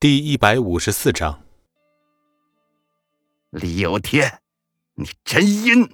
[0.00, 1.42] 第一百五十四章，
[3.50, 4.40] 李有天，
[4.94, 5.92] 你真阴！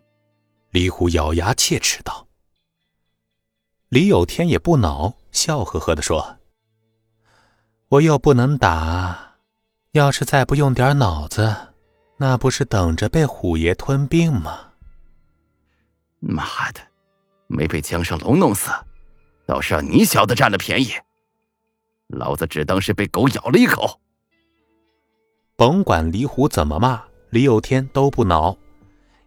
[0.72, 2.28] 李虎咬牙切齿道。
[3.88, 6.36] 李有天也不恼，笑呵呵的说
[7.88, 9.36] ：“我又不能打，
[9.92, 11.72] 要是再不用点脑子，
[12.18, 14.72] 那不是等着被虎爷吞并吗？”
[16.20, 16.82] 妈的，
[17.46, 18.70] 没被江胜龙弄死，
[19.46, 20.92] 倒是让你小子占了便宜。
[22.08, 24.00] 老子只当是被狗咬了一口。
[25.56, 28.56] 甭管李虎怎么骂，李有天都不恼。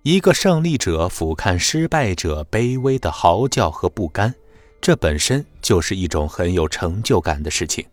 [0.04, 4.34] 一个胜利者俯瞰失败者卑微的嚎叫和不甘，
[4.80, 7.86] 这本身就是一种很有成就感的事情。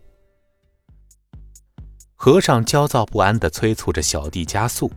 [2.15, 4.89] 和尚焦躁不安地催促着小弟加速，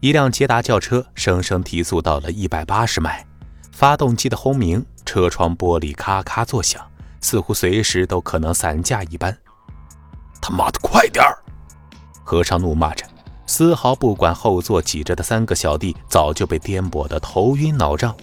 [0.00, 3.26] 一辆捷达轿车生生提速到了一百八十迈，
[3.72, 6.91] 发动机的轰鸣，车窗玻璃咔咔作响。
[7.22, 9.34] 似乎随时都可能散架一般，
[10.40, 11.38] 他妈的，快点儿！
[12.22, 13.06] 和尚怒骂着，
[13.46, 18.14] 丝毫不管后座挤着的三个小弟早就被颠簸的头晕脑胀。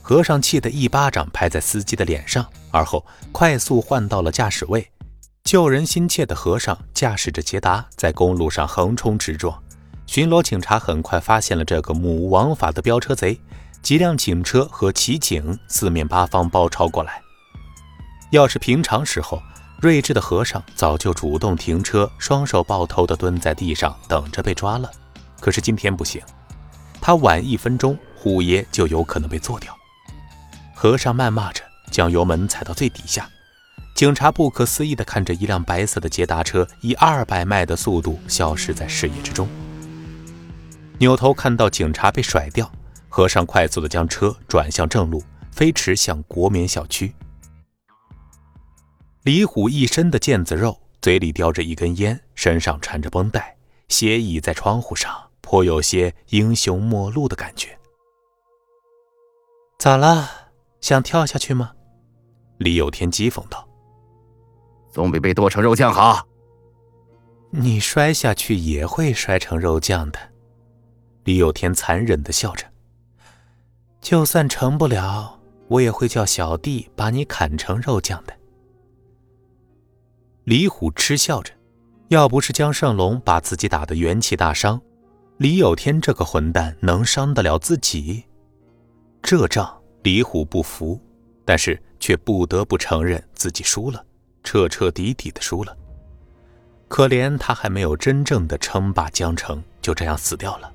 [0.00, 4.88] 和尚气得一巴掌拍在司机的脸上，而后快速换到了驾驶位。
[5.44, 9.60] 救人心切的和尚驾驶着捷达在公路上横冲直撞。
[10.06, 13.40] 巡逻警察很快发现了这个目无王法的飙车贼，
[13.80, 17.22] 几辆警车和骑警四面八方包抄过来。
[18.32, 19.42] 要是平常时候，
[19.82, 24.90] 睿智的和尚早就主动停车，双手抱头的蹲在地上等着被抓了。
[25.38, 26.18] 可是今天不行，
[26.98, 29.76] 他晚一分钟，虎爷就有可能被做掉。
[30.74, 33.28] 和尚谩骂着，将油门踩到最底下。
[33.94, 39.46] 警察不可思议地看着一辆白色的捷达车以二百迈的速度消失在视野之中。
[40.96, 42.72] 扭头看到警察被甩掉，
[43.10, 47.14] 和尚快速地将车转向正路，飞驰向国棉小区。
[49.22, 53.56] 李虎一身的腱子肉，嘴里叼着一根烟，身上缠着绷带，
[53.86, 57.78] 斜倚在窗户上，颇有些英雄末路的感觉。
[59.78, 60.28] 咋了？
[60.80, 61.70] 想跳下去吗？
[62.58, 63.68] 李有天讥讽道
[64.90, 66.26] ：“总比被剁成肉酱好。”
[67.50, 70.18] 你摔下去也会摔成肉酱的。
[71.22, 72.66] 李有天残忍的笑着
[74.02, 75.38] ：“就算成不了，
[75.68, 78.36] 我也会叫小弟把你砍成肉酱的。”
[80.44, 81.52] 李虎嗤笑着，
[82.08, 84.80] 要不是江胜龙把自己打得元气大伤，
[85.36, 88.24] 李有天这个混蛋能伤得了自己？
[89.22, 91.00] 这仗李虎不服，
[91.44, 94.04] 但是却不得不承认自己输了，
[94.42, 95.76] 彻彻底底的输了。
[96.88, 100.72] 可怜他还没有真正的称霸江城，就这样死掉了。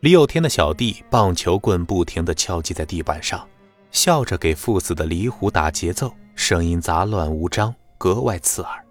[0.00, 3.46] 李有天的小弟棒球棍不停地敲击在地板上，
[3.90, 7.72] 笑着给赴死的李虎打节奏，声音杂乱无章。
[8.02, 8.84] 格外刺耳。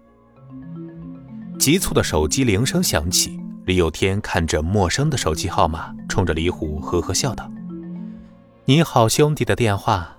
[1.58, 7.46] 急促的手机铃声响起，李有天看着陌生的手机号码，冲着李虎呵呵笑道
[8.64, 10.16] ：“你好，兄弟的电话。”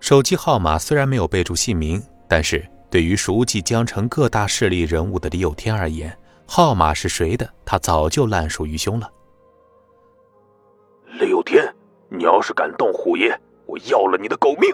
[0.00, 6.14] 手机号码虽然没有备注姓名，但是对于熟记江城各大势力人物的李有天而言，
[6.44, 9.10] 号码是谁的，他早就烂熟于胸了。
[11.18, 11.74] 李有天，
[12.10, 14.70] 你要是敢动虎爷，我要了你的狗命！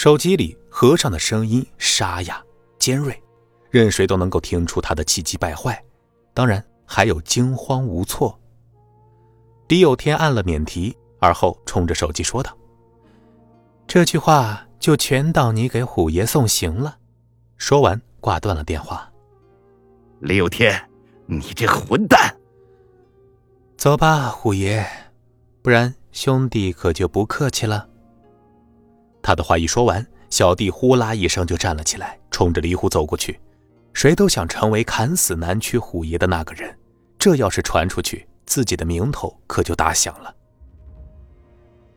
[0.00, 2.42] 手机里和尚的声音沙哑
[2.78, 3.22] 尖锐，
[3.68, 5.78] 任谁都能够听出他的气急败坏，
[6.32, 8.40] 当然还有惊慌无措。
[9.68, 12.56] 李有天按了免提，而后冲着手机说道
[13.86, 16.96] ：“这句话就全当你给虎爷送行了。”
[17.58, 19.06] 说完挂断了电话。
[20.20, 20.82] 李有天，
[21.26, 22.34] 你这混蛋！
[23.76, 24.82] 走吧，虎爷，
[25.60, 27.89] 不然兄弟可就不客气了。
[29.22, 33.38] 他的话一说完，小弟呼啦一声就站了起来，冲着李虎走过去。
[33.92, 36.74] 谁都想成为砍死南区虎爷的那个人，
[37.18, 40.34] 这要是传出去，自己的名头可就打响了。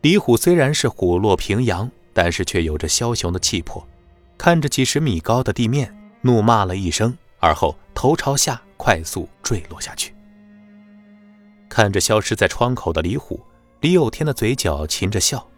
[0.02, 3.86] 李虎虽然是虎落平阳，但是却有着枭雄的气魄。
[4.36, 10.12] 看着几十米高的地面，怒骂了一声，而后头朝下快速坠落下去。
[11.68, 13.40] 看着消失在窗口的李虎，
[13.80, 15.48] 李有天的嘴角噙着笑。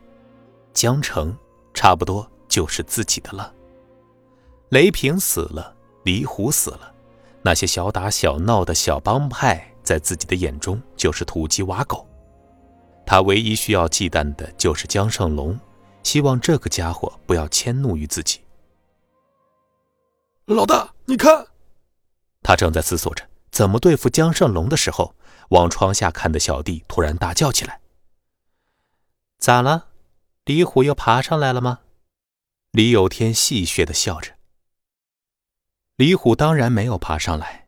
[0.74, 1.36] 江城。
[1.76, 3.52] 差不多就是自己的了。
[4.70, 6.92] 雷平死了，李虎死了，
[7.42, 12.08] 那些小打小闹的小帮派在自己的眼中就是土鸡瓦狗。
[13.04, 15.56] 他唯一需要忌惮的就是江胜龙，
[16.02, 18.40] 希望这个家伙不要迁怒于自己。
[20.46, 21.46] 老大，你看，
[22.42, 25.14] 他正在思索着怎么对付江胜龙的时候，
[25.50, 27.80] 往窗下看的小弟突然大叫起来
[29.38, 29.88] ：“咋了？”
[30.46, 31.80] 李虎又爬上来了吗？
[32.70, 34.36] 李有天戏谑的笑着。
[35.96, 37.66] 李虎当然没有爬上来，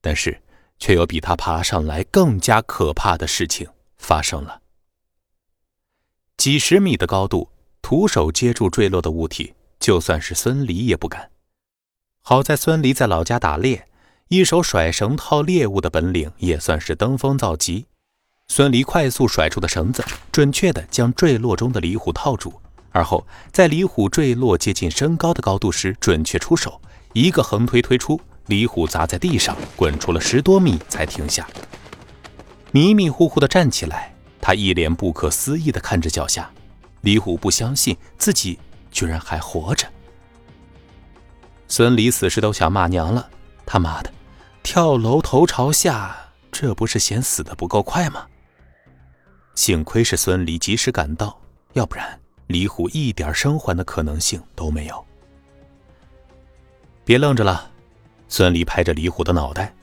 [0.00, 0.42] 但是
[0.76, 4.60] 却有比他爬上来更加可怕的事情发生了。
[6.36, 11.30] 几十米的高度，徒手接住坠落的物体，就算是孙离也不敢。
[12.22, 13.88] 好在孙离在老家打猎，
[14.30, 17.86] 一手甩绳套猎物的本领也算是登峰造极。
[18.56, 20.02] 孙离快速甩出的绳子，
[20.32, 22.54] 准确地将坠落中的李虎套住，
[22.90, 26.80] 而后在李虎坠落接近身高的高度时，准确出手。
[27.12, 31.46] 一个横推推出，李虎砸在地上，滚出了十多米才停下。
[32.72, 36.50] 迷迷糊糊地站起来，他一脸不可思议地看着脚下。
[37.02, 38.58] 李虎不相信自己
[38.90, 39.86] 居然还活着。
[41.68, 43.28] 孙离此时都想骂娘了，
[43.66, 44.10] 他妈的，
[44.62, 46.16] 跳楼头朝下，
[46.50, 48.26] 这不是嫌死的不够快吗？
[49.56, 51.36] 幸亏是孙离及时赶到，
[51.72, 52.16] 要不然
[52.46, 55.04] 李虎一点生还的可能性都没有。
[57.04, 57.68] 别愣着了，
[58.28, 59.74] 孙离拍着李虎的脑袋。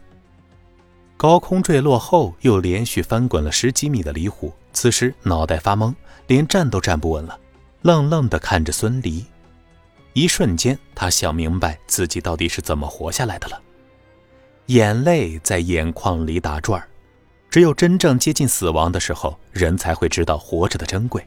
[1.17, 5.93] 高空坠落后又连续翻滚了十几米的李虎，此时脑袋发懵，
[6.27, 7.39] 连站都站不稳了，
[7.81, 9.25] 愣愣地看着孙离。
[10.13, 13.59] 一瞬间，他想明白自己到底是怎么活下来的了。
[14.67, 16.81] 眼泪在眼眶里打转
[17.53, 21.23] 只有真正接近死亡的时候，人才会知道活着的珍贵。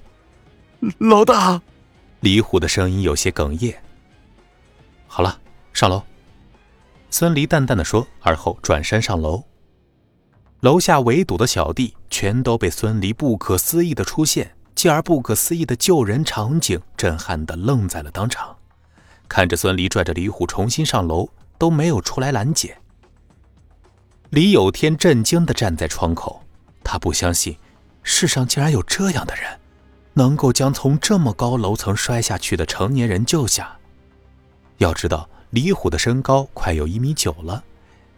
[0.99, 1.63] 老大，
[2.19, 3.81] 李虎的声音有些哽咽。
[5.07, 5.39] 好了。
[5.73, 6.03] 上楼，
[7.11, 9.45] 孙离淡淡的说，而后转身上楼。
[10.63, 18.57] 楼下围堵的小弟全都被孙离不可思议的出现，继而不可思议的救人场景震撼的愣在了当场，
[19.29, 22.77] 看着孙离拽着李虎重新上楼，都没有出来拦截。
[24.31, 26.43] 李有天震惊的站在窗口，
[26.83, 27.57] 他不相信
[28.03, 29.59] 世上竟然有这样的人，
[30.15, 33.77] 能够将从这么高楼层摔下去的成年人救下。
[34.79, 35.29] 要知道。
[35.51, 37.63] 李虎的身高快有一米九了，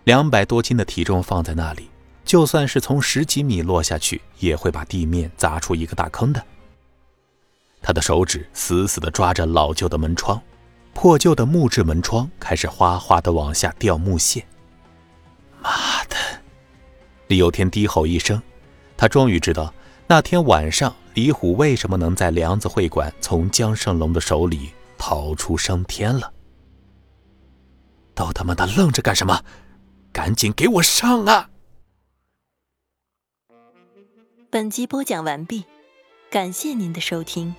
[0.05, 1.89] 两百多斤的体重放在那里，
[2.25, 6.43] 就算是从十几米落下去，也会把地面砸出一个大坑的。
[7.83, 10.41] 他的手指死死地抓着老旧的门窗，
[10.95, 14.45] 破旧的木质门窗开始哗哗地往下掉木屑。
[15.63, 16.17] 妈的！
[17.29, 18.41] 李有天低吼一声，
[18.97, 19.73] 他终于知道
[20.07, 26.33] 那天晚上李虎为什么能在梁子会馆从江胜龙的手里逃出升天了。
[28.15, 29.45] 都他妈的愣着干什么？
[30.13, 31.51] 赶紧给我上啊！
[34.51, 35.65] 本集播讲完毕，
[36.31, 37.55] 感谢您的收听。